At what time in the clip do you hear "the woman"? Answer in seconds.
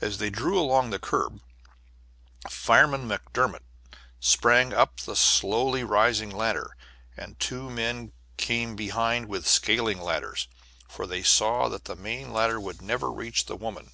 13.44-13.90